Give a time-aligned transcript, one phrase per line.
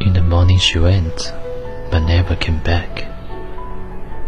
[0.00, 1.34] In the morning she went,
[1.90, 3.04] but never came back.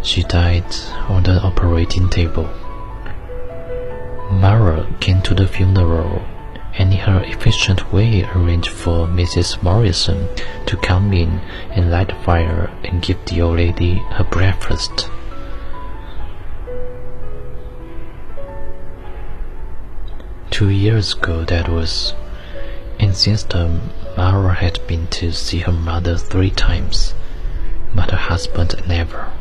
[0.03, 0.71] She died
[1.09, 2.51] on the operating table.
[4.37, 6.23] Mara came to the funeral
[6.75, 9.63] and in her efficient way arranged for Mrs.
[9.63, 10.29] Morrison
[10.67, 15.09] to come in and light a fire and give the old lady her breakfast.
[20.51, 22.13] Two years ago that was,
[23.01, 27.15] and since then Mara had been to see her mother three times,
[27.95, 29.33] but her husband never.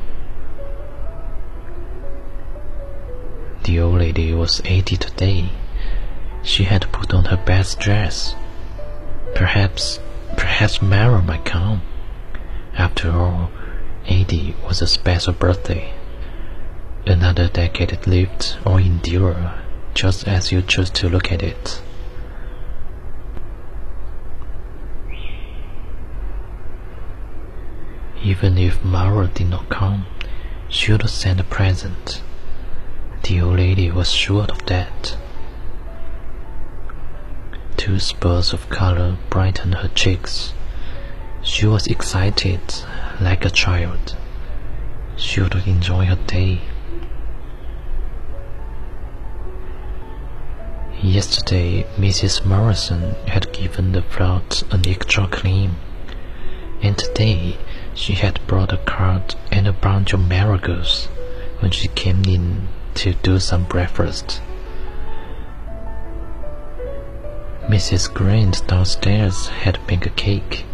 [3.66, 5.50] The old lady was eighty today.
[6.44, 8.36] She had put on her best dress.
[9.34, 10.00] Perhaps,
[10.38, 11.82] perhaps Mara might come.
[12.78, 13.50] After all,
[14.06, 15.96] eighty was a special birthday.
[17.08, 19.56] Another decade lived or endure,
[19.96, 21.82] just as you choose to look at it.
[28.22, 30.06] Even if Mara did not come,
[30.70, 32.22] she would send a present.
[33.28, 35.18] The old lady was sure of that.
[37.76, 40.54] Two spurs of color brightened her cheeks.
[41.42, 42.62] She was excited,
[43.20, 44.16] like a child.
[45.16, 46.62] She would enjoy her day.
[51.02, 52.46] Yesterday, Mrs.
[52.46, 55.78] Morrison had given the flout an extra clean,
[56.80, 57.58] and today
[57.96, 61.06] she had brought a card and a bunch of marigolds
[61.60, 64.42] when she came in to do some breakfast.
[67.68, 68.14] Mrs.
[68.14, 70.66] Grant downstairs had baked a cake,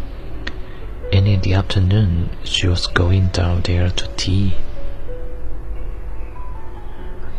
[1.12, 4.54] and in the afternoon she was going down there to tea.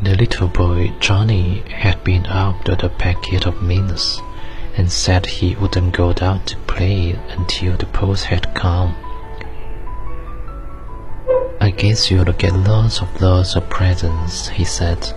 [0.01, 4.21] The little boy Johnny had been out with a packet of mints
[4.75, 8.95] and said he wouldn't go down to play until the post had come.
[11.77, 15.11] Guess you'll get lots of lots of presents, he said.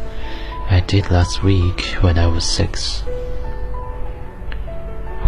[0.68, 3.02] I did last week when I was six.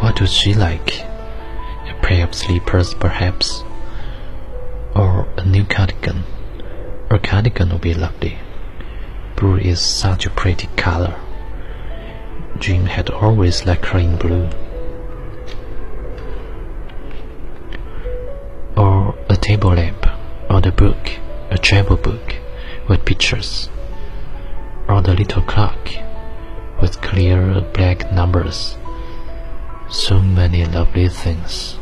[0.00, 1.00] What would she like?
[1.00, 3.62] A pair of slippers, perhaps?
[4.96, 6.24] Or a new cardigan?
[7.10, 8.38] A cardigan would be lovely.
[9.36, 11.14] Blue is such a pretty color.
[12.58, 14.48] Jim had always liked her in blue.
[21.68, 22.34] Travel book
[22.88, 23.68] with pictures,
[24.88, 25.90] or the little clock
[26.80, 28.78] with clear black numbers.
[29.90, 31.76] So many lovely things.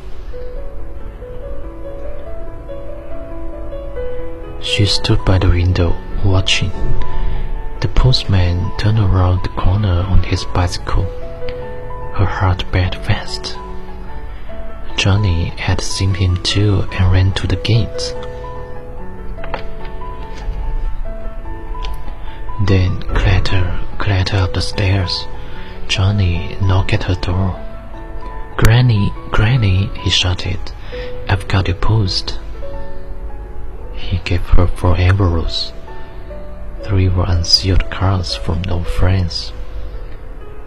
[4.60, 5.94] She stood by the window,
[6.24, 6.72] watching.
[7.78, 11.04] The postman turned around the corner on his bicycle.
[12.18, 13.56] Her heart beat fast.
[14.96, 18.16] Johnny had seen him too and ran to the gate.
[24.26, 25.26] Clatter, clatter up the stairs.
[25.88, 27.55] Johnny knocked at her door.
[28.56, 30.58] Granny, Granny, he shouted,
[31.28, 32.38] I've got your post.
[33.94, 35.73] He gave her four envelopes.
[36.82, 39.52] Three were unsealed cards from old friends.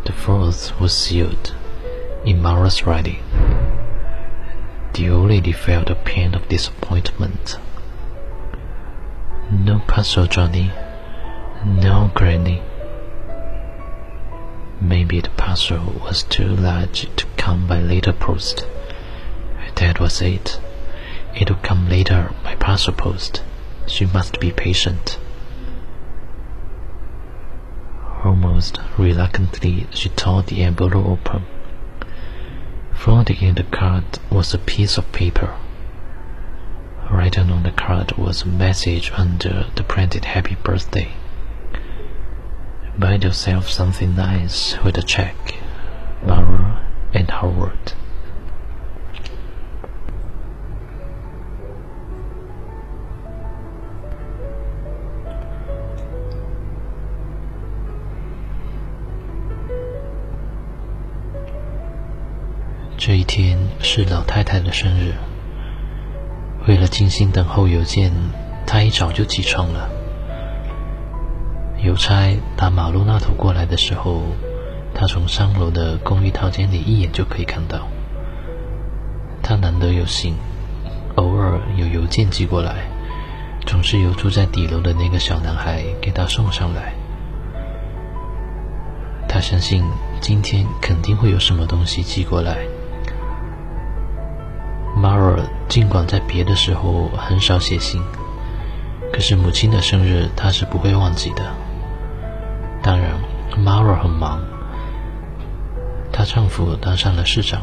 [0.06, 1.54] The fourth was sealed,
[2.26, 3.24] in Mara's writing.
[4.94, 7.58] The old lady felt a pain of disappointment.
[9.52, 10.72] No parcel, Johnny.
[11.66, 12.62] No, Granny.
[14.81, 18.66] Maybe the parcel was too large to come by later post.
[19.76, 20.60] That was it.
[21.36, 23.44] It will come later by parcel post.
[23.88, 25.18] She must be patient.
[28.24, 31.46] Almost reluctantly, she tore the envelope open.
[32.94, 35.56] Floating in the card was a piece of paper.
[37.10, 41.14] Written on the card was a message under the printed happy birthday.
[43.00, 45.34] Buy yourself something nice with a check.
[46.22, 46.81] Mara
[47.13, 47.94] and Howard.
[62.98, 65.13] 这一天是老太太的生日。
[66.68, 68.12] 为了静心等候邮件，
[68.68, 69.99] 她一早就起床了。
[71.90, 74.22] 邮差打马路那头过来的时候，
[74.94, 77.88] 他从三楼的公寓套间里一眼就可以看到。
[79.42, 80.36] 他难得有幸，
[81.16, 82.86] 偶尔有邮件寄过来，
[83.66, 86.94] 总是由住在底楼的那个小男孩给他送上来。
[89.28, 89.84] 他相信
[90.22, 92.58] 今天肯定会有什么东西寄过来。
[94.96, 98.00] Mara 尽管在别的时候很少写信，
[99.12, 101.52] 可是母亲的生日他是不会忘记的。
[102.81, 103.12] 当然
[103.58, 104.40] ，Mara 很忙，
[106.12, 107.62] 她丈夫当上了市长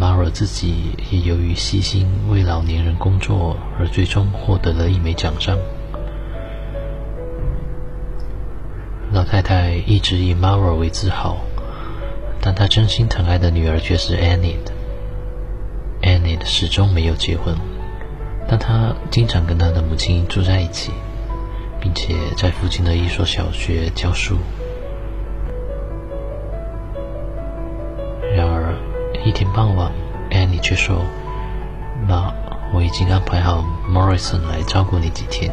[0.00, 5.58] ，Mara 自己也由于细心为老年人工作而最终获得了一枚奖章。
[9.12, 11.36] 老太太一直以 Mara 为自豪，
[12.40, 14.56] 但她真心疼爱的女儿却是 Annie。
[16.02, 17.54] Annie 始终没有结婚，
[18.48, 20.92] 但她经常跟她的母亲住在一起，
[22.00, 24.38] 且在附近的一所小学教书。
[28.34, 28.74] 然而，
[29.22, 29.92] 一天傍晚
[30.30, 31.04] 安妮却说
[32.08, 32.32] ：“妈，
[32.72, 35.52] 我已经安排好 Morrison 来照顾你几天。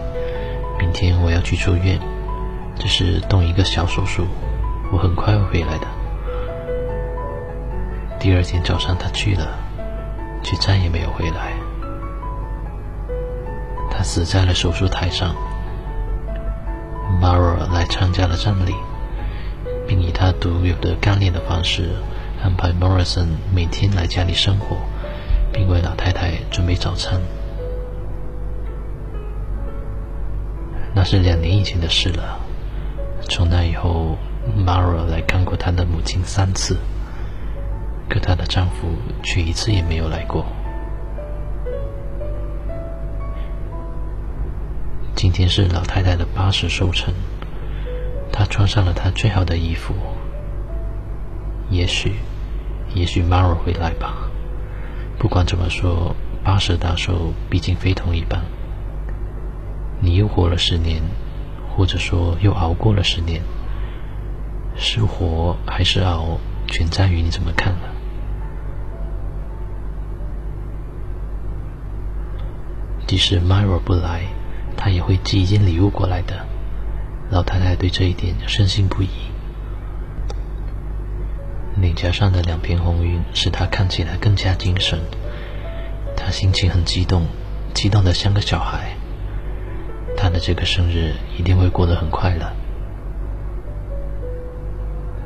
[0.79, 1.99] 明天我要去住院，
[2.79, 4.25] 只是动一个小手术，
[4.93, 5.87] 我很快会回来的。”
[8.21, 9.45] 第二天早上，他去了。
[10.43, 11.51] 却再也没有回来。
[13.91, 15.35] 他死在了手术台上。
[17.21, 18.75] Mara 来参加了葬礼，
[19.87, 21.89] 并以他独有的干练的方式
[22.43, 24.77] 安排 Morrison 每天来家里生活，
[25.51, 27.19] 并为老太太准备早餐。
[30.93, 32.39] 那是两年以前的事了。
[33.29, 34.17] 从那以后
[34.57, 36.77] ，Mara 来看过她的母亲三次。
[38.09, 38.87] 可她的丈夫
[39.21, 40.45] 却一次也没有来过。
[45.17, 47.11] 今天是老太太的八十寿辰，
[48.31, 49.95] 她穿上了她最好的衣服。
[51.71, 52.13] 也许，
[52.93, 54.29] 也许 Mara 会来吧。
[55.17, 58.43] 不管怎么说，八十大寿毕竟非同一般。
[59.99, 61.01] 你又活了十年，
[61.75, 63.41] 或者说又熬过了十年，
[64.75, 66.37] 是活还是熬，
[66.67, 67.89] 全在于你怎么看了。
[73.07, 74.21] 即使 Myra 不来，
[74.87, 76.45] 他也会寄一件礼物过来的。
[77.29, 79.09] 老太太对这一点深信不疑。
[81.75, 84.97] 脸颊上的两片红晕使她看起来更加精神。
[86.15, 87.25] 她心情很激动，
[87.73, 88.95] 激动的像个小孩。
[90.15, 92.49] 她的这个生日一定会过得很快乐。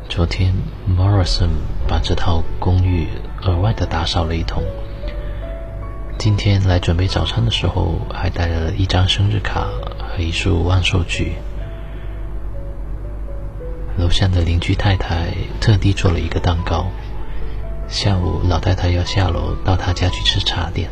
[0.09, 0.55] 昨天
[0.89, 1.49] ，Morrison
[1.87, 3.09] 把这套公寓
[3.43, 4.63] 额外的打扫了一通。
[6.23, 11.33] 今天来准备早餐的时候，还带了一张生日卡和一束万寿菊。
[13.97, 16.85] 楼下的邻居太太特地做了一个蛋糕。
[17.87, 20.91] 下午，老太太要下楼到她家去吃茶点。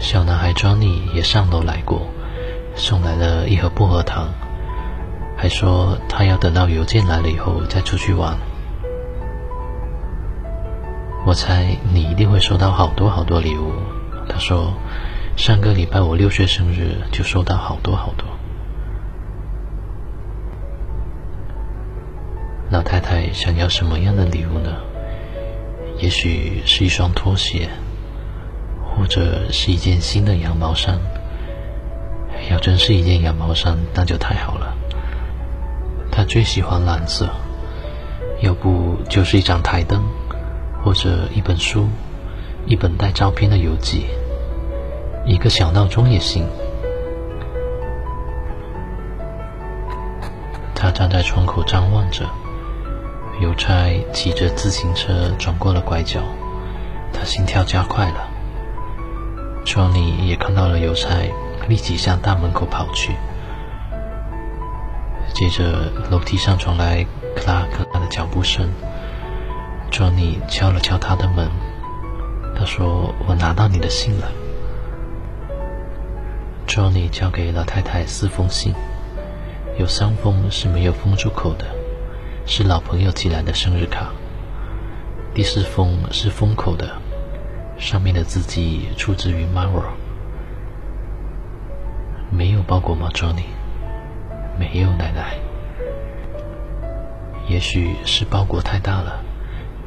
[0.00, 2.08] 小男孩 Johnny 也上楼来过，
[2.74, 4.30] 送来了一盒薄荷糖，
[5.36, 8.36] 还说他要等到邮件来了以后再出去玩。
[11.30, 13.70] 我猜你一定会收到好多好多礼物。
[14.28, 14.74] 他说
[15.38, 18.26] ：“上个礼拜我六岁生日就收到好多好多。”
[22.68, 24.74] 老太太想要什么样的礼物呢？
[25.98, 27.68] 也许是一双拖鞋，
[28.82, 30.98] 或者是一件新的羊毛衫。
[32.50, 34.74] 要真是一件羊毛衫，那就太好了。
[36.10, 37.28] 她最喜欢蓝色，
[38.40, 40.02] 要不就是一盏台灯，
[40.82, 41.88] 或者一本书，
[42.66, 44.06] 一本带照片的游记，
[45.26, 46.46] 一个小闹钟也行。
[50.74, 52.24] 他站在窗口张望着。
[53.40, 56.20] 邮差骑着自行车转过了拐角，
[57.10, 58.28] 他心跳加快了。
[59.64, 61.08] 窗里也看到了邮差，
[61.66, 63.14] 立即向大门口跑去。
[65.32, 67.02] 接着，楼梯上传来
[67.34, 68.68] 克拉克拉的脚步声。
[69.90, 71.50] Johnny 敲了敲他的门，
[72.56, 74.30] 他说：“我拿到你的信了。
[76.66, 78.72] ”Johnny 交给老太太四封信，
[79.78, 81.66] 有三封是没有封住口的。
[82.46, 84.10] 是老朋友寄来的生日卡。
[85.34, 86.96] 第四封是封口的，
[87.78, 89.92] 上面的字迹出自于 Mara。
[92.30, 93.44] 没有包裹吗，Johnny？
[94.58, 95.38] 没有，奶奶。
[97.48, 99.22] 也许是包裹太大了，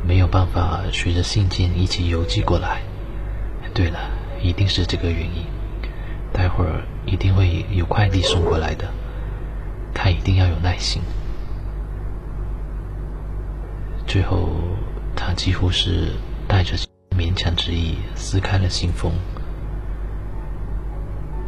[0.05, 2.81] 没有办法随着信件一起邮寄过来。
[3.73, 3.99] 对了，
[4.41, 5.45] 一定是这个原因。
[6.31, 8.87] 待会儿一定会有快递送过来的，
[9.93, 11.01] 他一定要有耐心。
[14.05, 14.49] 最后，
[15.15, 16.11] 他几乎是
[16.47, 16.75] 带着
[17.17, 19.11] 勉强之意撕开了信封。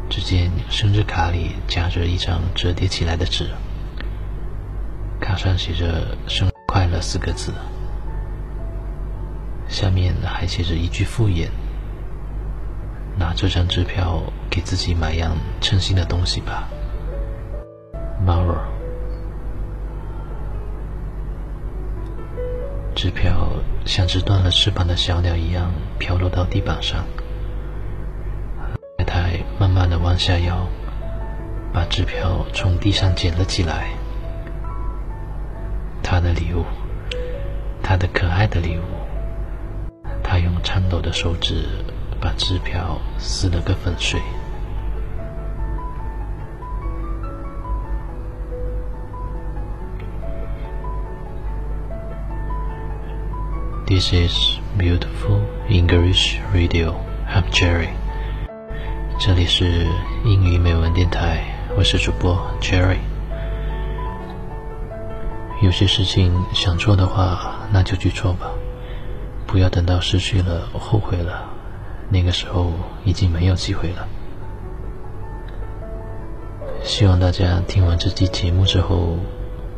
[0.10, 3.50] 只见生日卡里夹着一张折叠起来的纸，
[5.20, 7.52] 卡上写着“生日快乐”四个字，
[9.76, 11.52] 下面还写着一句附言
[13.20, 16.70] ：“拿这张支票给自己买样称心的东西吧
[18.26, 18.62] ，Mara。”
[22.96, 23.50] 支票
[23.86, 27.04] 像只断了翅膀的小鸟一样飘落到地板上。
[28.98, 30.70] 太太慢慢的弯下腰，
[31.74, 33.90] 把支票从地上捡了起来。
[36.02, 36.64] 他的礼物，
[37.84, 38.95] 他的可爱的礼物。
[40.46, 41.66] 用颤抖的手指
[42.22, 44.22] 把支票撕了个粉碎。
[53.88, 56.96] This is beautiful English radio.
[57.28, 57.90] I'm Jerry.
[59.20, 59.88] 这里是
[60.24, 61.44] 英语美文电台，
[61.78, 62.98] 我是主播 Jerry。
[65.62, 68.52] 有些事情想做的话，那就去做吧，
[69.48, 71.50] 不要等到失去了、后悔了，
[72.10, 72.72] 那个时候
[73.04, 74.08] 已经没有机会了。
[76.84, 79.18] 希望大家听完这期节目之后，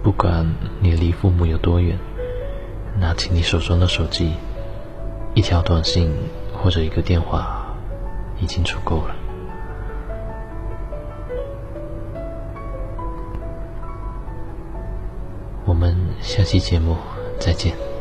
[0.04, 0.46] 不管
[0.80, 1.98] 你离父母有多远。
[3.00, 4.34] 拿起你手中的手机，
[5.36, 6.12] 一条短信
[6.52, 7.68] 或者一个电话，
[8.42, 9.16] 已经足够了。
[15.64, 16.98] 我们下期节目
[17.38, 17.97] 再见。